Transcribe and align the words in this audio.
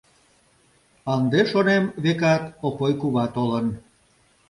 «Ынде,— 1.15 1.39
шонем,— 1.51 1.85
векат, 2.03 2.43
Опой 2.67 2.93
кува 3.01 3.25
толын!» 3.35 3.67